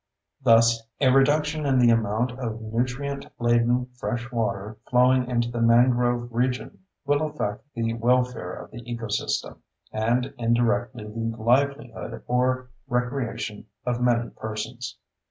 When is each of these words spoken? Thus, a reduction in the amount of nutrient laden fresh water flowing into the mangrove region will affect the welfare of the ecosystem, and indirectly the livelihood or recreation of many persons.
Thus, 0.43 0.81
a 0.99 1.11
reduction 1.11 1.67
in 1.67 1.77
the 1.77 1.91
amount 1.91 2.31
of 2.39 2.59
nutrient 2.59 3.27
laden 3.37 3.85
fresh 3.99 4.31
water 4.31 4.77
flowing 4.89 5.27
into 5.29 5.51
the 5.51 5.61
mangrove 5.61 6.33
region 6.33 6.79
will 7.05 7.21
affect 7.27 7.71
the 7.75 7.93
welfare 7.93 8.51
of 8.63 8.71
the 8.71 8.81
ecosystem, 8.81 9.57
and 9.91 10.33
indirectly 10.39 11.03
the 11.03 11.37
livelihood 11.37 12.23
or 12.25 12.69
recreation 12.87 13.67
of 13.85 14.01
many 14.01 14.31
persons. 14.31 14.97